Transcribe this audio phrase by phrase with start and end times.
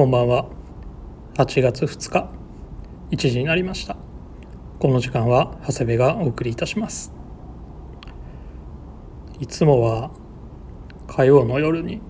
[0.00, 0.46] こんばんは。
[1.34, 2.30] 8月2日
[3.10, 3.98] 1時になりました。
[4.78, 7.12] この時間は長谷部がお送りいたします。
[9.40, 10.10] いつもは
[11.06, 12.00] 火曜の夜に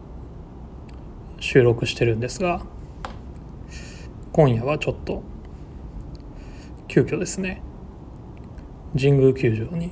[1.40, 2.62] 収録してるんですが
[4.30, 5.24] 今夜はちょっと
[6.86, 7.60] 急遽ですね
[8.96, 9.90] 神宮球場に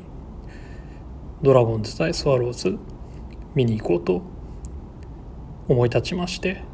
[1.42, 2.78] ドラゴンズ対スワローズ
[3.56, 4.22] 見に行こうと
[5.66, 6.67] 思い立ちまして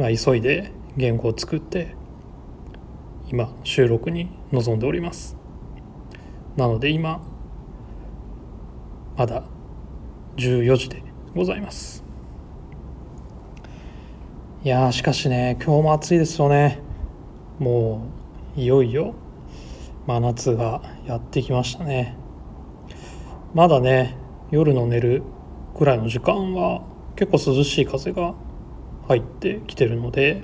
[0.00, 1.94] まあ、急いで原稿を作って
[3.28, 5.36] 今収録に臨んでおります。
[6.56, 7.20] なので今
[9.14, 9.44] まだ
[10.36, 11.02] 14時で
[11.34, 12.02] ございます。
[14.64, 16.80] いやしかしね今日も暑いですよね。
[17.58, 18.06] も
[18.56, 19.14] ういよいよ
[20.06, 22.16] 真夏がやってきましたね。
[23.52, 24.16] まだね
[24.50, 25.22] 夜の寝る
[25.76, 26.80] くらいの時間は
[27.16, 28.34] 結構涼しい風が
[29.10, 30.40] 入ってきてるので、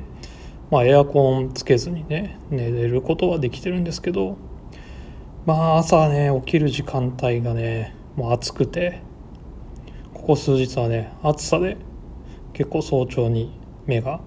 [0.73, 4.37] まあ、エアコンつけずにね寝れることはできてるんですけど
[5.45, 9.03] まあ朝ね起きる時間帯がねもう暑くて
[10.13, 11.77] ここ数日はね暑さで
[12.55, 14.21] 結構早朝に目が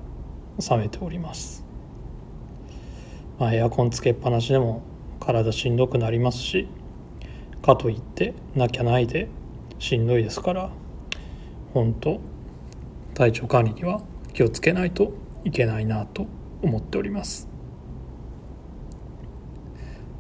[0.57, 1.65] 覚めております、
[3.39, 4.83] まあ、エアコンつけっぱなしでも
[5.19, 6.69] 体しんどくなりますし
[7.61, 9.27] かといってなきゃないで
[9.79, 10.69] しんどいですから
[11.73, 12.21] 本当
[13.15, 14.01] 体調管理には
[14.33, 15.13] 気をつけないと
[15.43, 16.27] いけないなと
[16.61, 17.47] 思っております。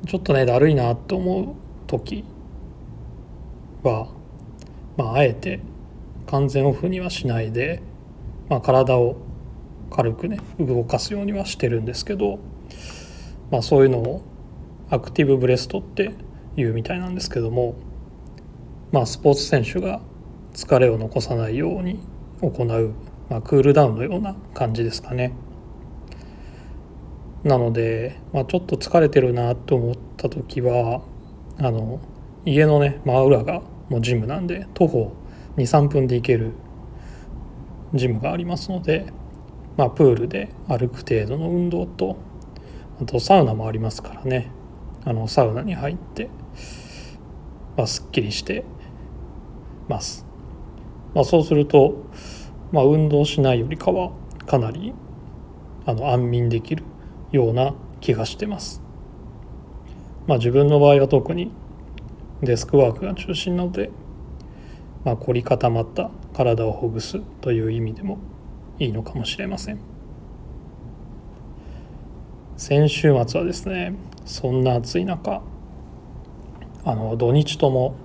[0.07, 1.55] ちょっとねだるいなと思う
[1.87, 2.23] 時
[3.83, 4.07] は
[4.97, 5.59] まああえて
[6.27, 7.81] 完全オフにはしないで、
[8.49, 9.17] まあ、体を
[9.91, 12.39] 軽くね動かすようにはしてるんですけど、
[13.51, 14.21] まあ、そういうのを
[14.89, 16.11] アクティブブレストって
[16.55, 17.75] いうみたいなんですけども、
[18.91, 20.01] まあ、スポーツ選手が
[20.53, 21.99] 疲れを残さないように
[22.41, 22.93] 行う
[23.29, 25.33] まあ、クールダウンのような感じですかね。
[27.43, 31.01] なので、まあ、ちょっと疲れてるなと思った時は
[31.57, 32.01] あの
[32.45, 35.13] 家のね真裏がもうジムなんで徒歩
[35.57, 36.51] 23分で行ける
[37.93, 39.05] ジムがありますので、
[39.77, 42.17] まあ、プールで歩く程度の運動と
[43.01, 44.51] あとサウナもありますからね
[45.05, 46.29] あのサウナに入って、
[47.77, 48.65] まあ、すっきりして
[49.87, 50.25] ます。
[51.15, 52.05] まあ、そうすると
[52.71, 54.11] まあ、運動しないよりかは
[54.45, 54.93] かなり
[55.85, 56.83] あの安眠できる
[57.31, 58.81] ような気がしてます。
[60.27, 61.51] まあ、自分の場合は特に
[62.41, 63.89] デスクワークが中心なので、
[65.03, 68.19] まあ、凝り固まった体をほぐすという意味でも
[68.77, 69.79] いいのかもしれません
[72.55, 75.41] 先週末はですねそんな暑い中
[76.85, 77.95] あの土日とも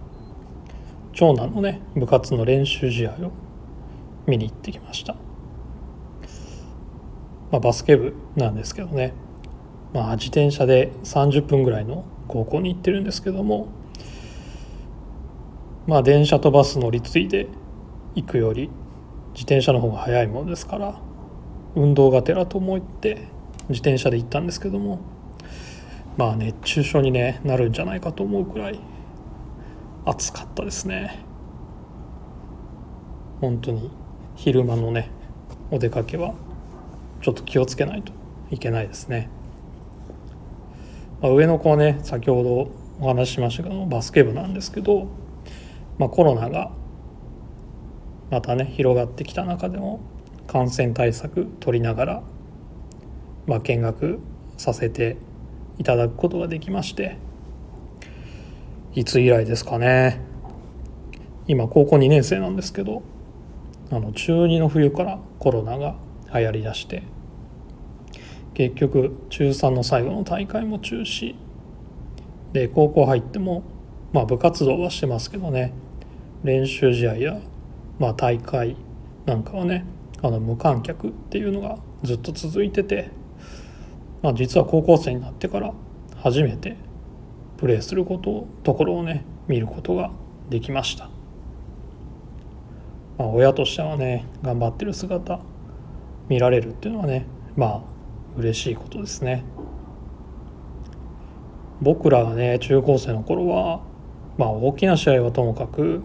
[1.13, 3.33] 長男のね部活の練習試合を
[4.27, 5.15] 見に行ってきました、
[7.51, 9.15] まあ、バスケ部なんですけどね、
[9.93, 13.69] まあ、自転車で30分ぐらいの高校に行ってるんですけども。
[15.87, 17.47] まあ電車とバス乗り継いで
[18.15, 18.71] 行くより
[19.35, 20.99] 自転車の方が早いものですから
[21.77, 23.29] 運動がてらと思って
[23.69, 25.01] 自転車で行ったんですけども。
[26.17, 28.79] まあ熱中症に、ね、なるんじゃないかと思うくらい
[30.05, 31.25] 暑かったですね。
[33.41, 33.91] 本当に。
[34.37, 35.11] 昼間のね
[35.71, 36.35] お出かけは
[37.23, 38.13] ちょっと気をつけないと
[38.51, 39.29] いけないですね、
[41.21, 45.09] まあ、上の子はね先ほどお話ししましたけどバスケ部なんですけど、
[45.99, 46.71] まあ、コロナが
[48.31, 50.01] またね広がってきた中でも
[50.47, 52.23] 感染対策取りながら、
[53.47, 54.21] まあ、見学
[54.57, 55.17] させて
[55.79, 57.17] いただくことができまして
[58.95, 60.21] いつ以来ですかね。
[61.49, 63.03] 今高校2年生なんですけど
[63.91, 65.97] あの中2の冬からコロナが
[66.33, 67.03] 流行りだして
[68.55, 71.35] 結局中3の最後の大会も中止
[72.53, 73.65] で高校入っても
[74.13, 75.73] まあ部活動はしてますけどね
[76.45, 77.41] 練習試合や、
[77.99, 78.77] まあ、大会
[79.27, 79.85] なんかはね
[80.23, 83.11] あの無観客っていうのがずっと続いてて、
[84.23, 85.73] まあ、実は高校生になってから
[86.17, 86.77] 初めて
[87.57, 90.11] プレーすることところをね見ることが
[90.49, 91.14] できました。
[93.19, 95.41] まあ、親としてはね頑張ってる姿
[96.29, 97.27] 見られるっていうのはね
[97.57, 97.83] まあ
[98.37, 99.45] 嬉しいことですね。
[101.81, 103.81] 僕らがね中高生の頃は
[104.39, 106.03] まあ大きな試合はともかく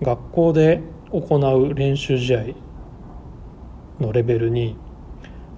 [0.00, 2.44] 学校で行う練習試合
[4.00, 4.76] のレベルに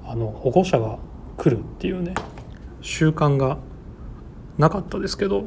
[0.06, 0.98] あの保護者が
[1.36, 2.14] 来るっていうね
[2.80, 3.58] 習慣が
[4.58, 5.44] なかったですけど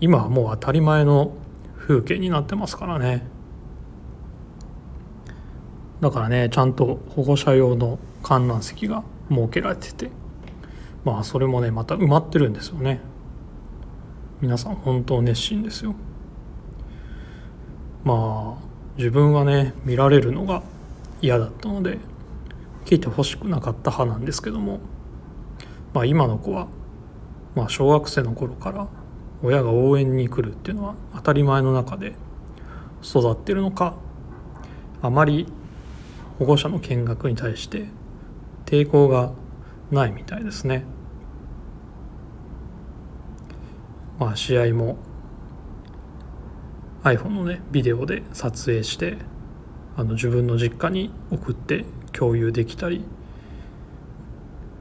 [0.00, 1.32] 今はもう当たり前の
[1.78, 3.31] 風景になってますからね。
[6.02, 10.10] だからねちゃんと保護者用の観覧席が設けられてて。
[11.04, 13.00] まあそれもねまた埋まってるんですよね。
[14.40, 15.94] 皆さん本当熱心ですよ。
[18.04, 18.62] まあ
[18.96, 20.62] 自分はね見られるのが
[21.20, 21.98] 嫌だったので
[22.84, 24.80] 聞いてほしくなかった派なんですけども。
[25.92, 26.68] まあ今の子は
[27.54, 28.86] まあ小学生の頃から
[29.42, 32.14] 親が応援に来るっていうのは当たり前の中で
[33.02, 33.94] 育ってるのか
[35.02, 35.52] あまり
[36.42, 37.86] 保護者の見学に対して
[38.66, 39.32] 抵抗が
[39.92, 40.84] ないみたいですね。
[44.18, 44.96] まあ試合も
[47.04, 49.18] iPhone のねビデオで撮影して
[49.96, 53.04] あの自分の実家に送って共有できたり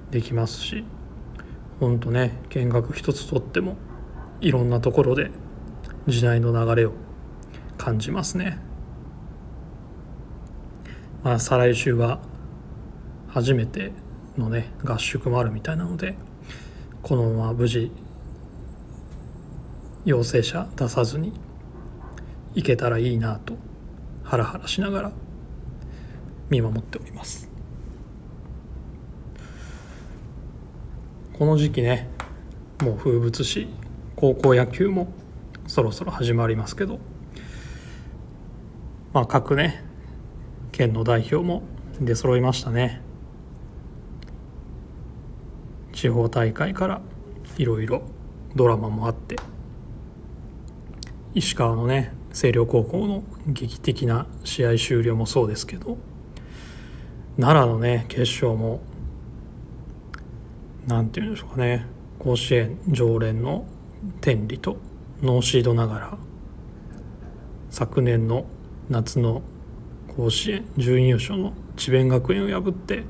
[0.10, 0.84] できますし
[1.80, 3.78] ほんとね見学一つとっても
[4.40, 5.30] いろんなところで
[6.08, 6.94] 時代の流れを
[7.78, 8.71] 感じますね。
[11.24, 12.20] まあ再来週は
[13.28, 13.92] 初めて
[14.38, 16.16] のね合宿もあるみたいなので
[17.02, 17.92] このまま無事
[20.04, 21.34] 陽性者出さずに
[22.56, 23.56] いけたらいいなと
[24.24, 25.12] ハラハラしながら
[26.50, 27.50] 見守っております。
[31.38, 32.08] この時期ね
[32.82, 33.68] もう風物詩
[34.16, 35.12] 高校野球も
[35.68, 37.00] そろそろ始まりますけど
[39.14, 39.84] まあ各ね
[40.72, 41.64] 県の代表も
[42.00, 43.02] 出揃いましたね。
[45.94, 47.02] 地方大会から
[47.58, 48.02] いろいろ
[48.56, 49.36] ドラマもあって
[51.34, 55.98] 石川のね星稜高校の劇的な試合終了もそうですけど
[57.40, 58.82] 奈良のね決勝も
[60.88, 61.86] 何て言うんでしょうかね
[62.20, 63.66] 甲子園常連の
[64.22, 64.78] 天理と
[65.22, 66.18] ノーシードながら
[67.70, 68.46] 昨年の
[68.90, 69.44] 夏の
[70.18, 73.04] 甲子園準優勝の智弁学園を破って、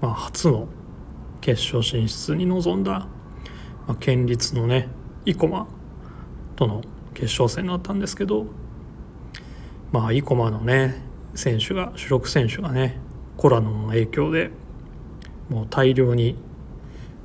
[0.00, 0.68] まあ、初の
[1.40, 3.06] 決勝進出に臨んだ、
[3.86, 4.88] まあ、県立のね
[5.26, 5.66] 生駒
[6.56, 6.82] との
[7.12, 8.46] 決勝戦だったんですけど
[9.92, 11.02] まあ生駒のね
[11.34, 12.98] 選手が主力選手がね
[13.36, 14.50] コロナの影響で
[15.50, 16.36] もう大量に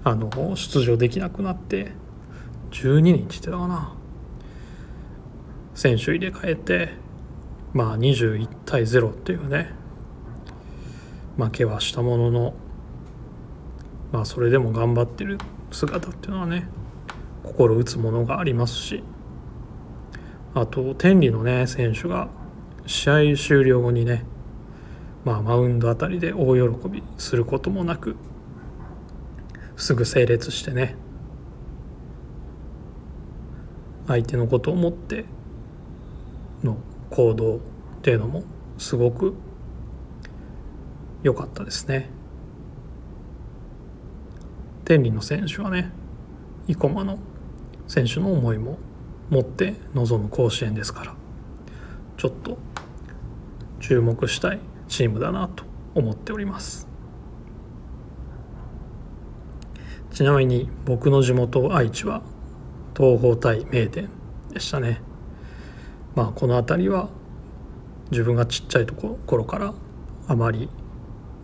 [0.03, 1.93] あの出場できなくなって
[2.71, 3.93] 12人って言ってたかな。
[5.79, 7.08] 選手入れ替えて
[7.73, 9.79] まあ21対0っていうね。
[11.39, 12.53] 負けはしたものの
[14.11, 15.37] まあそれでも頑張ってる
[15.71, 16.67] 姿っていうのはね
[17.43, 19.03] 心打つものがありますし
[20.53, 22.27] あと天理のね選手が
[22.85, 24.25] 試合終了後にね
[25.23, 28.17] まあマウンドあたりで大喜びすることもなく
[29.77, 30.97] すぐ整列してね
[34.07, 35.23] 相手のことを思って
[36.63, 36.77] の
[37.09, 37.59] 行動っ
[38.01, 38.43] ていうのも
[38.77, 39.35] すごく
[41.23, 42.09] 良かったですね。
[44.89, 45.91] 天理の選手はね
[46.67, 47.19] 生駒の
[47.87, 48.79] 選手の思いも
[49.29, 51.15] 持って臨む甲子園ですから
[52.17, 52.57] ちょっと
[53.79, 55.63] 注目したいチームだなと
[55.93, 56.87] 思っております
[60.11, 62.23] ちなみに僕の地元愛知は
[62.97, 64.09] 東邦対名電
[64.51, 65.01] でしたね
[66.15, 67.09] まあこの辺りは
[68.11, 69.73] 自分がちっちゃいところから
[70.27, 70.69] あまり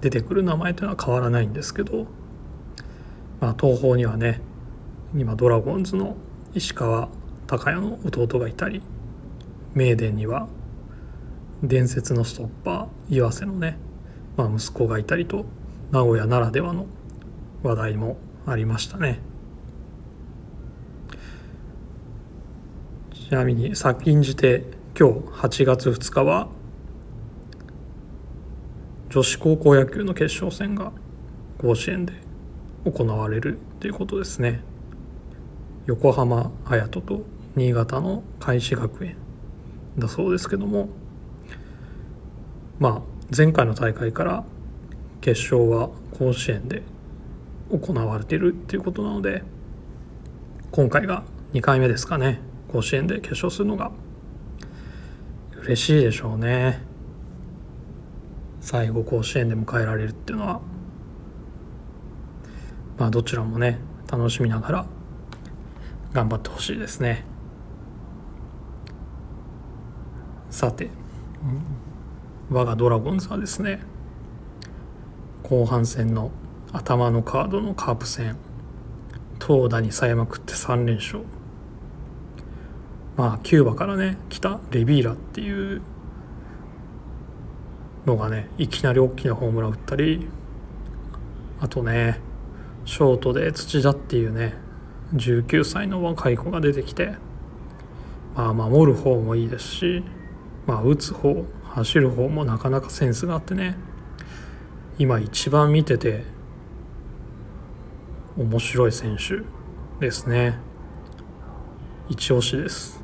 [0.02, 2.06] 出てくる名前というのは変わらないんですけど、
[3.40, 4.42] まあ、東邦にはね
[5.16, 6.16] 今ドラゴンズの
[6.54, 7.10] 石川
[7.48, 8.82] 高谷の弟がいたり
[9.74, 10.48] 名電には
[11.64, 13.78] 伝説のストッパー岩瀬のね、
[14.38, 15.46] まあ、息子がいたりと
[15.92, 16.88] 名古屋ならではの
[17.64, 19.20] 話題もありましたね。
[23.36, 24.64] ちなみに先んじて
[24.98, 26.48] 今日8月2日は
[29.10, 30.94] 女子高校野球の決勝戦が
[31.58, 32.14] 甲子園で
[32.86, 34.62] 行われるということですね。
[35.86, 37.26] 横浜隼人と
[37.58, 39.18] 新潟の開志学園
[40.00, 40.88] だそうですけども
[42.80, 43.02] まあ
[43.36, 44.46] 前回の大会から
[45.20, 46.84] 決勝は甲子園で
[47.70, 49.44] 行われているっていうことなので
[50.72, 52.55] 今回が2回目ですかね。
[52.76, 53.92] 甲子園で決勝するのが
[55.64, 56.82] 嬉しいでしょうね。
[58.60, 60.62] 最後甲子園で迎えられるっていうのは。
[62.98, 63.80] まあどちらもね
[64.12, 64.86] 楽しみながら
[66.14, 67.26] 頑張ってほしいですね。
[70.50, 70.90] さて、
[72.50, 73.82] 我がドラゴンズはですね
[75.44, 76.32] 後半戦の
[76.74, 78.36] 頭のカードのカープ戦
[79.40, 81.24] 投打にさえまくって3連勝。
[83.18, 85.82] まあキューバからね来たレビーラっていう
[88.06, 90.28] のがねいきなり大きなホームラン打ったり
[91.60, 92.20] あとね
[92.86, 94.54] ショートで土田っていうね
[95.16, 97.16] 19歳の若い子が出てきて
[98.36, 100.04] まあ守る方もいいですし
[100.68, 103.76] まあ打つ方走る方もなかなかセンスがあってね
[104.98, 106.24] 今一番見てて
[108.38, 109.44] 面白い選手
[110.06, 110.58] ですね。
[112.10, 112.95] 一押しです。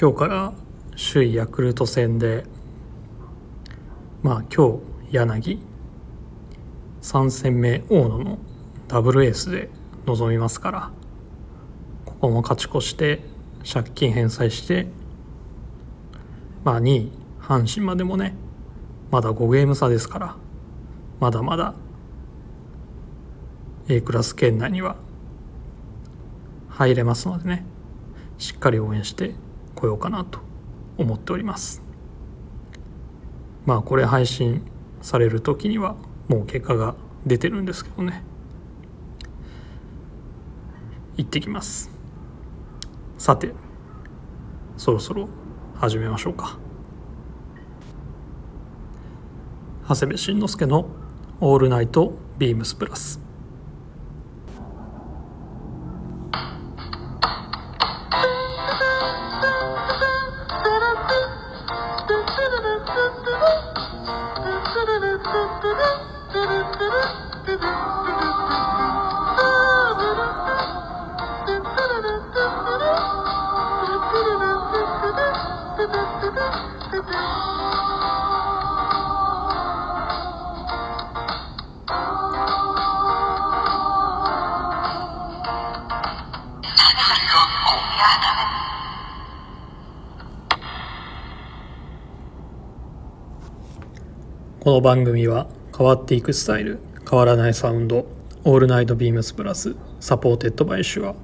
[0.00, 0.52] 今日から
[1.12, 2.44] 首位ヤクルト戦で
[4.22, 4.78] まあ今
[5.10, 5.58] 日柳
[7.02, 8.38] 3戦目大野の
[8.86, 9.68] ダブルエースで
[10.06, 10.90] 臨みますから
[12.04, 13.24] ここも勝ち越して
[13.68, 14.86] 借金返済して
[16.62, 18.36] まあ2位阪神までもね
[19.10, 20.36] まだ5ゲーム差ですから
[21.18, 21.74] まだまだ
[23.88, 24.94] A クラス圏内には
[26.68, 27.64] 入れますのでね
[28.38, 29.34] しっかり応援して
[29.78, 30.40] こようかなと
[30.96, 31.82] 思っております。
[33.64, 34.62] まあこれ配信
[35.00, 35.94] される時には
[36.26, 38.24] もう結果が出てるんですけどね。
[41.16, 41.90] 行ってきます。
[43.18, 43.52] さて
[44.76, 45.28] そろそろ
[45.76, 46.58] 始めましょうか。
[49.88, 50.86] 長谷部慎之介の
[51.40, 53.20] 「オールナイトビームスプラス」
[94.68, 96.78] この番組は変わっていくスタイル
[97.10, 98.04] 変わらないサウンド
[98.44, 101.14] All Night BEAMS+ supported by Shure。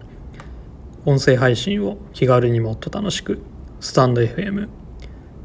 [1.04, 3.42] 音声配信を気軽にもっと楽しく
[3.80, 4.70] スタンド FM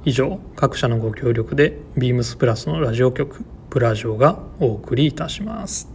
[0.06, 5.92] 以上各社のご協力で BEAMS+ のラジオ局プラジオがお送りいたします。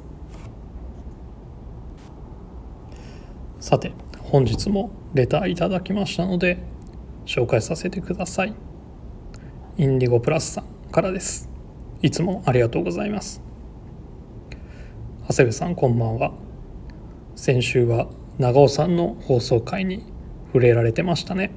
[3.61, 6.59] さて本日もレターいただきましたので
[7.25, 8.55] 紹介させてください。
[9.79, 11.54] インディゴプラスさんからです。
[12.05, 13.41] いつもありがとうございます。
[15.27, 16.35] 長谷部さんこんばんは。
[17.35, 20.05] 先週は長尾さんの放送回に
[20.49, 21.51] 触れられてましたね。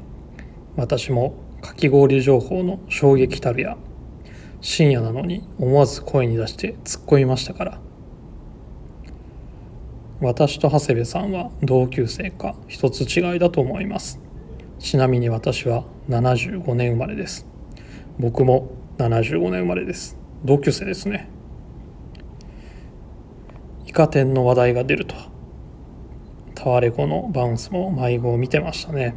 [0.78, 3.76] 私もかき氷情報の衝撃たるや
[4.62, 7.82] 深夜なのに思わず声に出して突っ込みましたから。
[10.22, 14.22] 私と長谷部さんは同級生か一つ違いだと思います。
[14.80, 17.46] ちなみに私は75年生まれです。
[18.18, 20.17] 僕も75年生まれです。
[20.46, 21.30] 同級生ですね。
[23.86, 25.16] イカ天の話題が出ると。
[26.54, 29.16] タワレコのバウンスも迷子を見てましたね。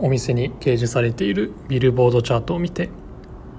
[0.00, 2.88] お店に掲示されているビルボードチャートを見て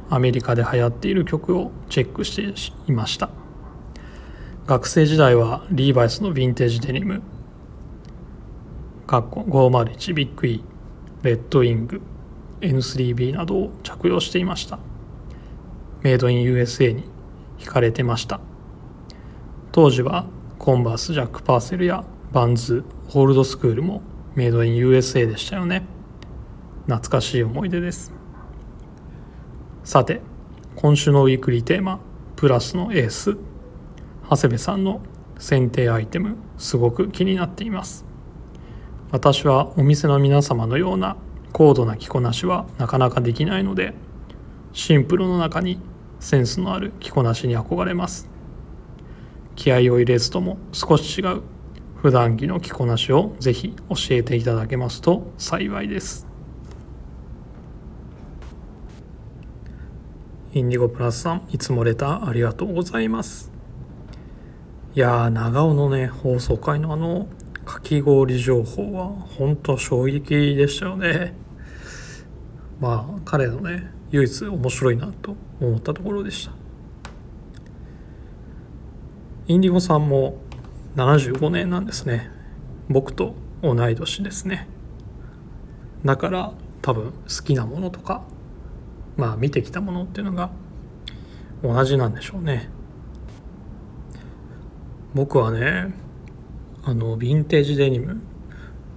[0.09, 3.29] アメリカで流行っている曲をチェックしていました。
[4.65, 7.21] 学生時代はリーバイスのヴィンテージデニム。
[9.07, 10.63] 501ビッグ E
[11.23, 12.01] レッドウィング
[12.61, 14.79] N3B などを着用していました。
[16.01, 17.03] メイドイン USA に
[17.57, 18.39] 惹かれてました。
[19.71, 20.25] 当時は
[20.57, 24.01] コンバースジャック・パーセルやバンズホールドスクールも
[24.35, 25.83] メイドイン USA でしたよね。
[26.85, 28.11] 懐かしい思い出です。
[29.83, 30.21] さて
[30.75, 31.99] 今週のウィークリーテーマ
[32.35, 33.37] プラスのエース。
[34.29, 35.01] 長谷部さんの
[35.39, 38.05] 選定アイテムすごく気になっています。
[39.11, 41.17] 私はお店の皆様のような
[41.51, 43.95] 高度な着こなしはなかなかできないので
[44.71, 45.79] シンプルの中に
[46.19, 48.29] センスのある着こなしに憧れます。
[49.55, 51.41] 気合を入れずとも少し違う
[51.97, 56.27] 普段着の着こなしをぜひ教えていただけますと幸いです。
[60.53, 63.51] インディゴプラスさんいつもレターありがとうございます。
[64.95, 67.27] いや長尾のね放送回のあの
[67.65, 71.33] かき氷情報は本当衝撃でしたよね。
[72.79, 76.53] まあ彼のね唯一面白いなと思ったところでした。
[79.47, 80.37] インディゴさんも
[80.95, 82.31] 75年なんですね。
[82.89, 84.67] 僕と同い年ですね。
[86.03, 88.23] だから多分好きなものとか
[89.17, 90.49] まあ見てきたものっていうのが
[91.61, 92.69] 同じなんでしょうね。
[95.13, 95.93] 僕はね
[96.83, 98.21] あのヴィンテージデニム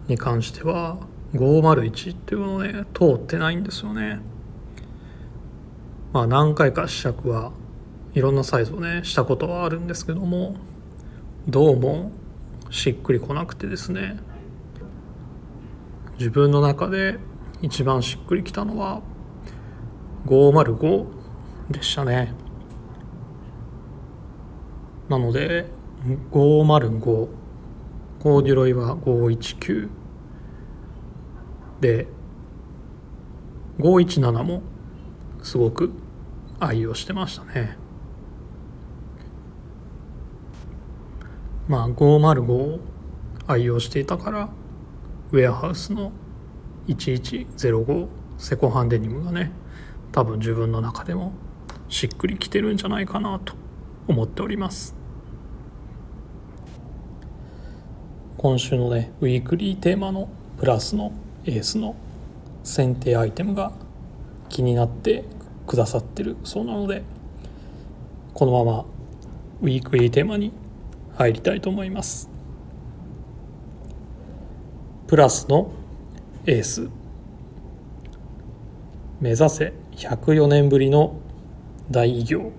[0.06, 0.98] に関しては
[1.34, 4.20] 501っていうのをね通ってないんですよね。
[6.12, 7.52] まあ何回か試着は
[8.14, 10.56] いろんなサイズをねしたことはあるんですけども
[11.48, 12.12] どうも
[12.70, 14.18] しっくりこなくてですね
[16.18, 17.18] 自分の中で
[17.62, 19.00] 一番しっくりきたのは
[20.26, 21.06] 505
[21.70, 22.34] でしたね。
[25.08, 25.66] なので
[26.30, 27.02] 505
[28.20, 29.88] コーデュロイは519
[31.80, 32.06] で
[33.78, 34.62] 517も
[35.42, 35.92] すごく
[36.64, 37.76] 愛用してましたね。
[41.66, 42.80] まあ505を
[43.48, 44.48] 愛用していたから
[45.32, 46.12] ウェアハウスの
[46.86, 49.50] 1105セコハンデニムがね
[50.12, 51.32] 多分自分の中でも
[51.88, 53.54] しっくりきてるんじゃないかなと
[54.06, 54.94] 思っております。
[58.36, 60.28] 今週のねウィークリーテーマの
[60.58, 61.12] プラスの
[61.44, 61.96] エースの
[62.62, 63.72] 選定アイテムが
[64.48, 65.24] 気になって
[65.66, 66.36] くださってる。
[66.44, 67.02] そうなので
[68.34, 68.84] このまま
[69.60, 70.52] ウィークリーテーマに
[71.14, 72.28] 入りたいと思います。
[75.06, 75.70] プラスの
[76.46, 76.88] エース。
[79.20, 81.20] 目指せ104年ぶりの
[81.90, 82.52] 大偉業。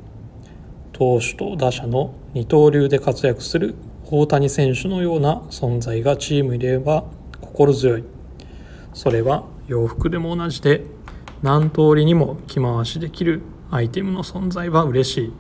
[0.93, 7.05] 投手と打者の二刀流で活躍する大谷選手のような存在がチームにいれば
[7.41, 8.03] 心強い。
[8.93, 10.85] それは洋服でも同じで
[11.43, 15.33] 何通りにも着回しできるアイテムの存在は嬉しい。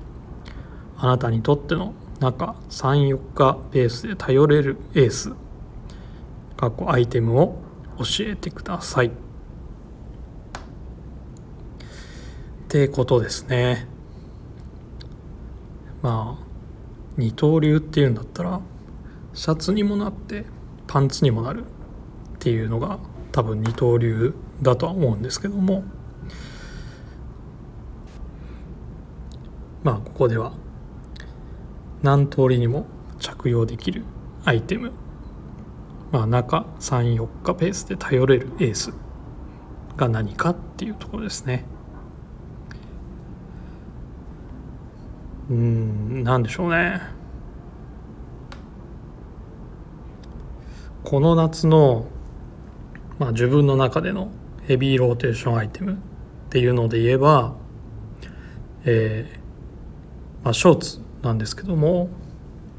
[0.97, 5.31] あなたにとっての中34日ペースで頼れるエース。
[6.57, 7.57] 過去アイテムを
[7.97, 9.07] 教えてください。
[9.07, 9.11] っ
[12.67, 13.87] てことですね。
[16.01, 16.43] まあ
[17.15, 18.59] 二刀流っていうんだったら
[19.33, 20.43] シャツにもなって
[20.85, 21.67] パンツにもなるっ
[22.39, 22.99] ていうのが
[23.31, 25.83] 多分二刀流だとは思うんですけども。
[29.83, 30.53] まあここでは
[32.01, 32.85] 何通りにも
[33.19, 34.03] 着用できる
[34.45, 34.91] アイテム。
[36.11, 38.93] まあ中34日ペースで頼れるエース
[39.97, 41.65] が何かっていうところですね。
[45.49, 47.01] うんなんでしょうね。
[51.03, 52.05] この夏の、
[53.19, 54.31] まあ、自分の中での
[54.67, 55.97] ヘビーローテーションアイテムっ
[56.49, 57.55] ていうので言えば、
[58.85, 59.43] えー
[60.43, 62.09] まあ、ショーツなんですけども、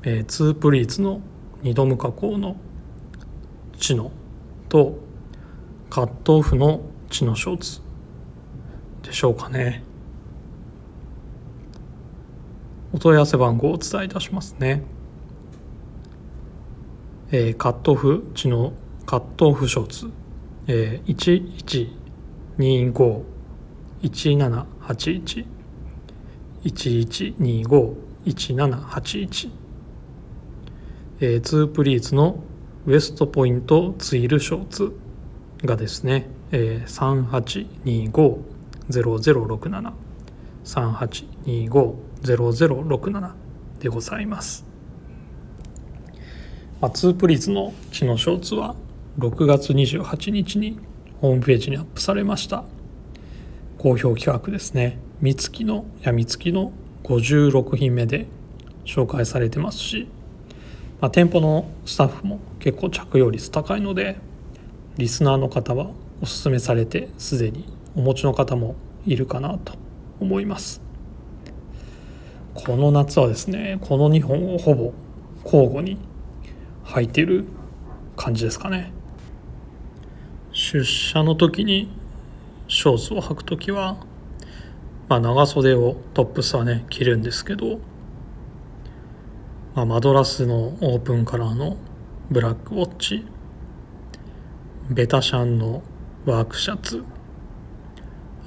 [0.03, 1.21] えー、ツープリーツの
[1.63, 2.57] 2度無加工の
[3.79, 4.13] チノ
[4.69, 4.99] と
[5.91, 7.81] カットオフのチノショーツ
[9.03, 9.83] でしょうかね。
[12.93, 14.83] お問い合わせ番号をお伝えいたしますね。
[17.33, 18.73] えー、カットオフチノ
[19.07, 20.11] カットオフショーツ、
[20.67, 21.55] えー、
[24.03, 25.45] 1125-1781
[26.65, 29.51] 1125-1781
[31.21, 32.43] えー、ツープリーツの
[32.87, 34.93] ウエストポイントツイルショーツ
[35.65, 38.43] がですね、えー、
[38.91, 39.93] 3825-0067
[40.65, 43.33] 3825-0067
[43.81, 44.65] でございます。
[46.81, 48.75] まあ、ツープリーツのチノショーツは
[49.19, 50.77] 6月28日に
[51.21, 52.65] ホームページにアップされました。
[53.79, 54.99] 好評企画ですね。
[55.21, 56.73] 三月のやみつきの
[57.05, 58.27] 56品目で
[58.85, 60.09] 紹介されてますし、
[61.01, 64.17] まあ、店舗のスタッフも結構着用率高いので
[64.97, 68.75] リスナーの方はおすすめされてすでにお持ちの方も
[69.07, 69.75] いるかなと
[70.19, 70.83] 思います。
[72.55, 74.93] この夏はですねこの2本をほぼ
[75.45, 75.99] 交互に
[76.85, 77.45] 履いてる
[78.17, 78.93] 感じですかね。
[80.65, 81.91] 出社の時に
[82.69, 83.99] ショーツを履く時は、
[85.09, 87.81] まあ、長袖をトップスはね着るんですけど、
[89.75, 91.77] まあ、マドラスのオープンカラーの
[92.31, 93.27] ブラックウォッチ
[94.89, 95.83] ベタシャンの
[96.25, 97.05] ワークシャツ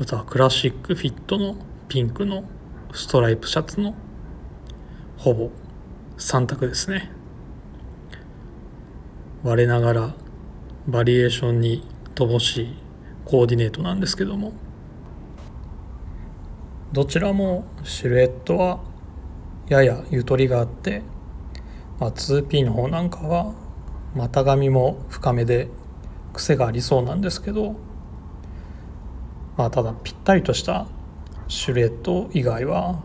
[0.01, 1.55] あとはクラシックフィットの
[1.87, 2.45] ピンクの
[2.93, 3.93] ストライプシャツの
[5.17, 5.51] ほぼ
[6.17, 7.11] 3択ですね。
[9.43, 10.15] 我ながら
[10.87, 12.75] バリエーションに乏しい
[13.25, 14.53] コーディネートなんですけども。
[16.93, 18.79] どちらもシルエットは
[19.67, 21.03] ややゆとりがあって、
[21.99, 23.53] まあ、2P の方なんかは
[24.15, 25.67] 股上も深めで
[26.33, 27.75] 癖がありそうなんですけど
[29.57, 30.87] まあただぴったりとした
[31.47, 33.03] シルエット以外は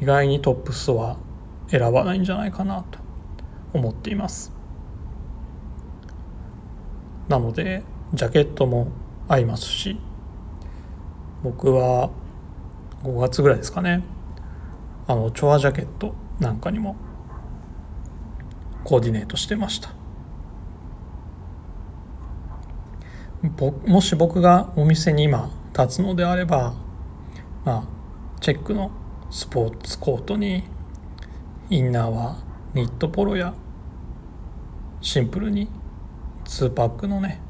[0.00, 1.16] 意外にトップスは
[1.68, 2.98] 選ばないんじゃないかなと
[3.72, 4.52] 思っています。
[7.28, 7.82] なので
[8.14, 8.88] ジャケットも
[9.28, 9.98] 合いますし
[11.42, 12.10] 僕は
[13.02, 14.02] 5月ぐらいですかね。
[15.06, 16.96] あのチョアジャケットなんかにも
[18.84, 19.90] コーディネートしてました。
[23.86, 26.72] もし僕がお店に今立つのであれば
[27.64, 27.84] まあ
[28.40, 28.90] チェックの
[29.30, 30.64] スポーツコートに
[31.68, 32.38] インナーは
[32.72, 33.52] ニットポロや
[35.02, 35.68] シンプルに
[36.44, 37.42] 2パックのね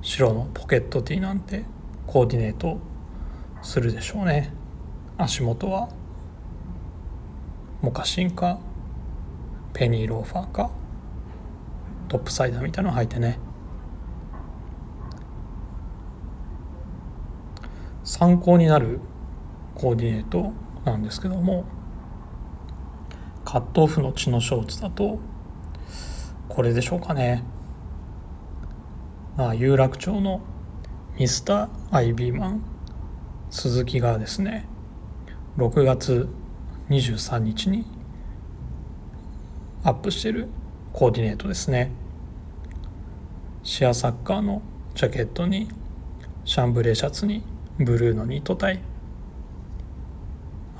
[0.00, 1.64] 白のポケットティーなんて
[2.06, 2.78] コーディネート
[3.62, 4.52] するでしょうね。
[5.16, 5.88] 足元は
[7.82, 8.58] モカシンか
[9.72, 10.70] ペニーローファーか
[12.08, 13.38] トップサイダーみたいなの履いてね。
[18.04, 19.00] 参考になる
[19.74, 20.52] コーディネート
[20.84, 21.66] なんですけども
[23.44, 25.18] カットオフの血のショーツだと
[26.48, 27.44] これでしょうかね。
[29.40, 30.40] あ有楽町の
[31.16, 32.62] ミスターアイビーマン
[33.50, 34.66] 鈴木がですね
[35.56, 36.28] 6月
[36.88, 37.86] 23日に
[39.84, 40.48] アップしてる
[40.92, 41.92] コーディネートですね。
[43.62, 44.60] シアサッカーの
[44.96, 45.68] ジャケットに
[46.44, 47.44] シャンブレーシャツに
[47.78, 48.80] ブルーのニットタイ。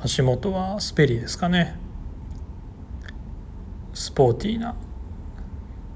[0.02, 1.78] 足元はスペリーですかね。
[3.94, 4.74] スポーティーな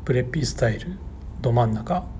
[0.04, 0.96] プレッピースタイル
[1.40, 2.11] ど真ん中。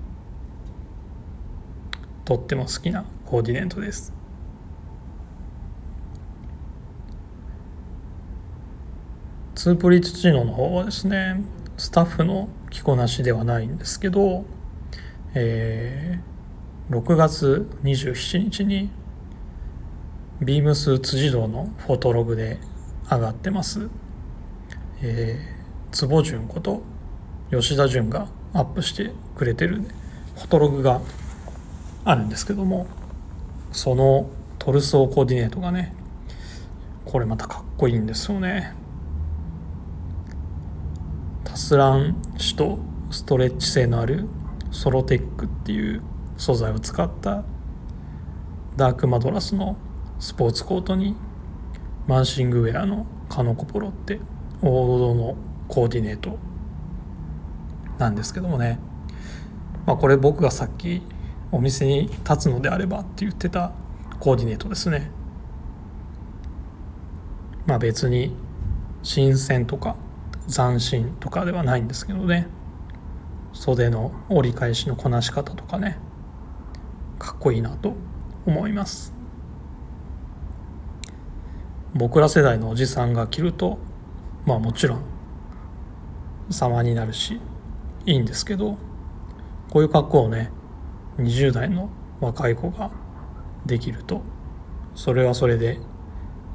[2.36, 4.12] とっても好きなコーディネートです。
[9.54, 11.42] ツープリッツチノの方はですね
[11.76, 14.46] スタッフの着こなしではないんですけど、
[15.34, 18.90] えー、6月27日に
[20.40, 22.58] ビームス辻堂のフォトログで
[23.10, 23.88] 上がってます、
[25.02, 26.82] えー、坪淳こと
[27.50, 29.82] 吉田淳がアップしてくれてる
[30.34, 31.02] フォトログが
[32.04, 32.86] あるんですけども
[33.70, 35.94] そのトルソーコーディネートがね
[37.04, 38.74] これまたかっこいいんですよね。
[41.44, 42.78] タスラン紙と
[43.10, 44.26] ストレッチ性のある
[44.70, 46.02] ソロテックっていう
[46.36, 47.44] 素材を使った
[48.76, 49.76] ダークマドラスの
[50.18, 51.14] スポーツコートに
[52.06, 54.18] マンシングウェアのカノコポロって
[54.62, 55.36] 王道の
[55.68, 56.38] コーディネート
[57.98, 58.78] なんですけどもね、
[59.86, 61.02] まあ、これ僕がさっき
[61.52, 63.72] お店に立つのであればって言ってた
[64.18, 65.10] コーディネートですね。
[67.66, 68.34] まあ別に
[69.02, 69.96] 新鮮とか
[70.52, 72.48] 斬新とかではないんですけどね。
[73.52, 75.98] 袖の折り返しのこなし方とかね。
[77.18, 77.94] かっこいいなと
[78.46, 79.12] 思います。
[81.94, 83.78] 僕ら世代のおじさんが着ると
[84.46, 85.02] まあもちろん
[86.50, 87.38] 様になるし
[88.06, 88.78] いいんですけど
[89.70, 90.50] こういう格好をね
[91.22, 92.90] 20代の若い子が
[93.66, 94.22] できると
[94.94, 95.78] それはそれで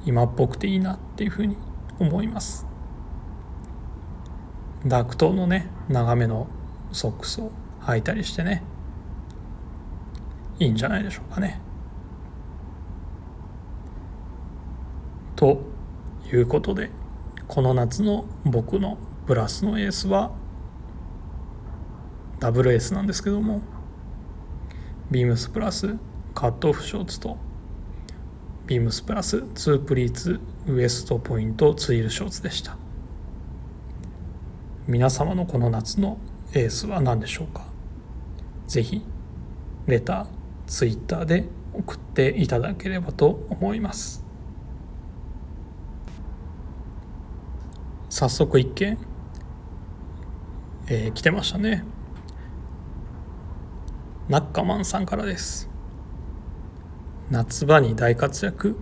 [0.06, 1.58] 今っぽくていいなっていうふうに
[2.00, 2.66] 思います
[4.86, 6.48] ダクトのね長めの
[6.92, 7.52] ソックスを
[7.82, 8.64] 履いたりしてね
[10.60, 11.62] いいんじゃないでしょうかね。
[15.36, 15.62] と
[16.34, 16.90] いうことで
[17.48, 20.32] この夏の僕のプラスのエースは
[22.40, 23.62] ダブルエースなんですけども
[25.10, 25.96] ビームスプラス
[26.34, 27.38] カットオフショーツと
[28.66, 32.76] ビームスプラスツープリーツウエストポイントツイルショーツでした。
[34.86, 36.18] 皆様のこの夏の
[36.54, 37.66] エースは何でしょうか？
[38.68, 39.02] ぜひ
[39.86, 40.26] レター
[40.68, 44.26] ツイッターで送っていただければと思います。
[48.10, 48.98] 早速一件、
[50.88, 51.86] えー、来てましたね。
[54.30, 55.70] ナッカマンさんからです。
[57.32, 58.76] 夏場に大活躍。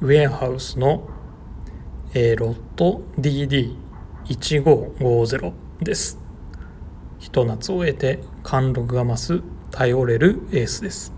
[0.00, 1.06] ウェアハウスの、
[2.14, 6.18] えー、ロット DD1550 です。
[7.18, 11.12] ひと夏を終えて貫禄が増す頼れるエースです。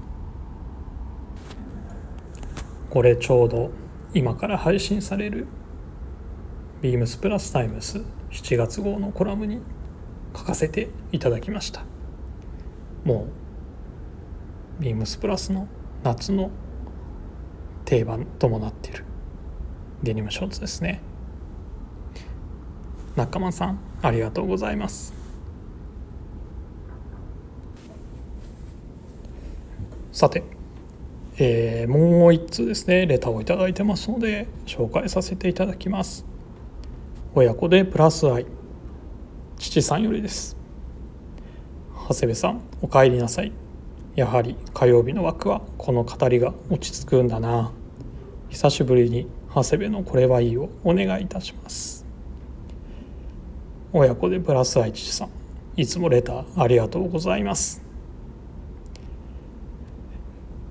[2.90, 3.70] これちょうど
[4.14, 5.46] 今から配信される
[6.82, 9.60] ビームスプラスタイムス7月号のコラムに
[10.36, 11.84] 書かせていただきました。
[13.04, 13.26] も
[14.78, 15.68] うビームスプラスの
[16.02, 16.50] 夏の
[17.84, 19.04] 定番ともなっている
[20.02, 21.00] デニムショーツですね。
[23.16, 25.12] 仲間さんありがとうございます。
[30.12, 30.42] さて、
[31.38, 36.24] えー、もう一通ですねレターを頂いてますので紹介させていただきます。
[37.34, 38.46] 親子でプラス愛。
[39.58, 40.59] 父さんよりです。
[42.10, 43.52] 長谷部さんお帰りなさい。
[44.16, 47.70] やはり火曜日の枠はこの語りが落ち着くんだな。
[48.48, 52.04] 久しぶりに長谷部のこれはいいをお願いいたします。
[53.92, 55.28] 親子でプラス愛知さん
[55.76, 57.80] いつもレターありがとうございます。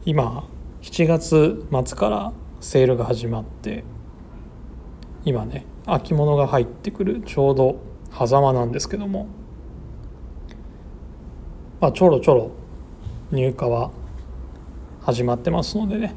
[0.03, 0.45] 今
[0.81, 3.85] 7月末からセールが始まって
[5.23, 7.79] 今ね秋物が入ってくるちょうど
[8.11, 9.38] 狭間なんですけども
[11.79, 12.51] まあちょろちょろ
[13.31, 13.91] 入荷は
[15.01, 16.13] 始まってますのでね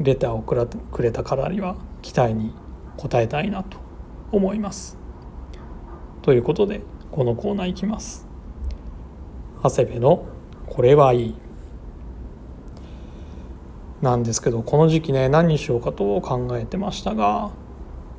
[0.00, 2.54] レターをくれたからには期待に
[2.96, 3.78] 応えたいなと
[4.32, 4.96] 思います。
[6.22, 8.26] ということでこのコーナーいきます。
[9.62, 10.26] 長谷部の
[10.66, 11.34] これはいい
[14.00, 17.50] なんですけどこの時期ね何にしようかと考えてましたが、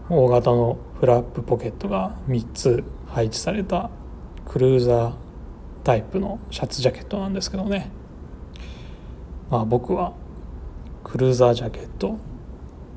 [0.10, 3.90] 大型のフラップポケットが3つ配置された
[4.48, 5.14] クルーザー
[5.84, 7.90] タイプのシャツジャケットなんですけどね。
[9.50, 10.14] まあ僕は
[11.04, 12.18] クルーザージャケット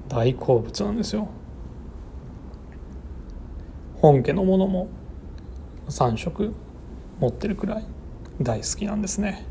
[0.08, 1.28] 大好物なんですよ。
[4.00, 4.88] 本家のものも
[5.88, 6.54] 3色
[7.20, 7.84] 持ってるくらい
[8.40, 9.46] 大好きなんですね。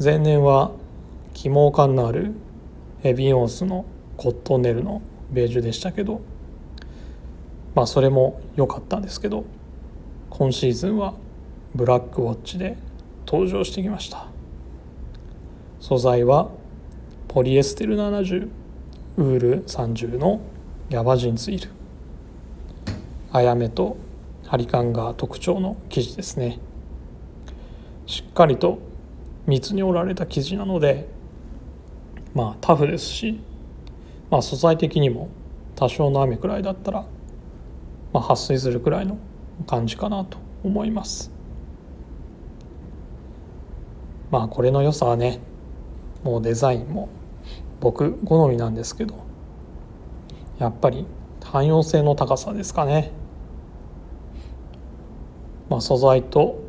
[0.00, 0.72] 前年は
[1.34, 2.32] 起毛感のある
[3.02, 3.84] ヘビーオースの
[4.16, 6.20] コットンネルのベージュでしたけど
[7.74, 9.44] まあそれも良かったんですけど
[10.30, 11.14] 今シーズンは
[11.74, 12.76] ブラックウォッチで
[13.26, 14.26] 登場してきました。
[15.80, 16.50] 素材は
[17.28, 18.48] ポリエステル70
[19.16, 20.40] ウール30の
[20.90, 21.70] ヤバジンツイル。
[23.32, 23.96] あやめと
[24.46, 26.58] 張り感が特徴の生地ですね。
[28.06, 28.78] しっかりと
[29.46, 31.08] 密に織られた生地なので
[32.34, 33.40] まあタフですし、
[34.30, 35.28] まあ、素材的にも
[35.76, 37.04] 多少の雨くらいだったら、
[38.12, 39.18] まあ、撥水するくらいの
[39.66, 41.30] 感じかなと思います。
[44.30, 45.40] まあこれの良さはね
[46.24, 47.10] もうデザインも
[47.80, 49.26] 僕好みなんですけど
[50.58, 51.06] やっぱり
[51.42, 53.10] 汎用性の高さですかね、
[55.68, 56.62] まあ、素材と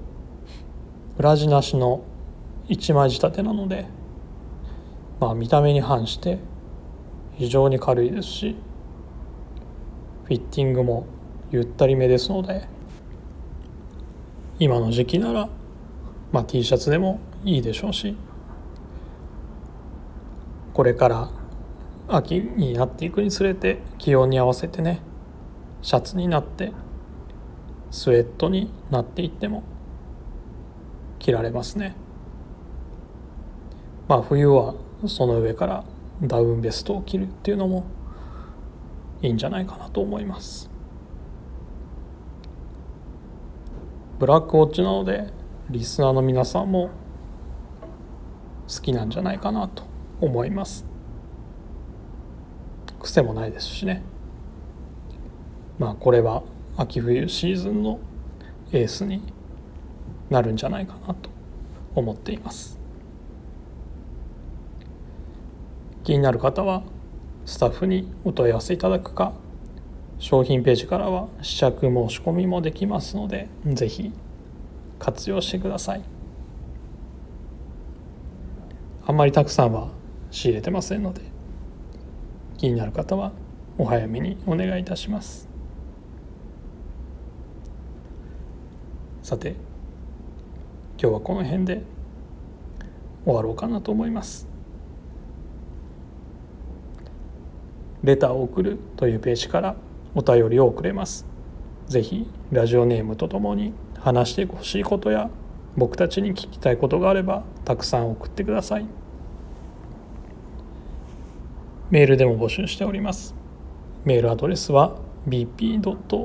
[1.17, 2.03] 裏地なしの
[2.67, 3.85] 一枚仕立てなので、
[5.19, 6.39] まあ、見た目に反して
[7.35, 8.55] 非常に軽いですし
[10.25, 11.05] フィッティングも
[11.51, 12.67] ゆったりめですので
[14.59, 15.49] 今の時期なら、
[16.31, 18.15] まあ、T シャツでもいいでしょうし
[20.73, 21.29] これから
[22.07, 25.01] 秋になっていくにつれて気温に合わせてね
[25.81, 26.71] シャツになって
[27.91, 29.63] スウェットになっていっても
[31.19, 31.95] 着られますね。
[34.13, 34.75] まあ冬は
[35.07, 35.83] その上から
[36.21, 37.83] ダウンベストを着るっていうのも
[39.23, 40.69] いいんじゃないかなと思います。
[44.19, 45.33] ブラックウォッチなので
[45.71, 46.91] リスナーの皆さんも
[48.67, 49.81] 好きなんじゃないかなと
[50.21, 50.85] 思います。
[52.99, 54.03] 癖もないですしね。
[55.79, 56.43] まあこれは
[56.77, 57.99] 秋冬シーズンの
[58.73, 59.23] エースに
[60.29, 61.31] なるんじゃないかなと
[61.95, 62.82] 思っています。
[66.03, 66.83] 気になる方は
[67.45, 69.33] スタッフにお問い合わせいただくか
[70.19, 74.11] 商品ページからは試着申し込みもできますので是非
[74.99, 76.01] 活用してください。
[79.05, 79.89] あんまりたくさんは
[80.31, 81.21] 仕入れてませんので
[82.57, 83.33] 気になる方は
[83.77, 85.49] お早めにお願いいたします。
[89.21, 89.55] さて
[90.97, 91.81] 今日はこの辺で
[93.25, 94.52] 終わろうかなと思います。
[98.03, 99.75] レターを送るというページから
[100.15, 101.25] お便りを送れます
[101.87, 105.29] ぜひラジオネームとともに話してほしいことや
[105.75, 108.85] 僕たちに聞きたいことがあればたくさん送ってください。
[111.89, 113.33] メールでも募集しております。
[114.05, 116.21] メールアドレスは bp.hosobu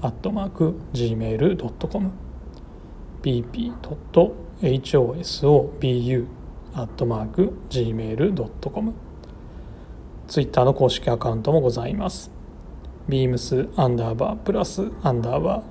[0.00, 0.12] ア
[10.28, 12.30] ツイッターの公式アカウントもございます。
[13.08, 15.62] beams アンダーバープラスアンダーバー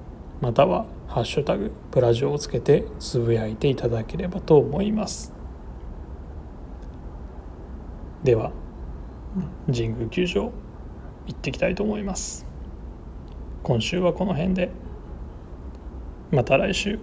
[0.41, 5.31] またはハッシュタグプラジオをつけてつぶやいていただければと思います。
[8.23, 8.51] では
[9.67, 10.51] 神宮球場行
[11.31, 12.47] ってきたいと思います。
[13.61, 14.71] 今週はこの辺で
[16.31, 16.99] また来週。